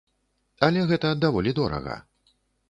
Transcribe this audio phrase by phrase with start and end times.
[0.67, 1.99] Але гэта даволі дорага.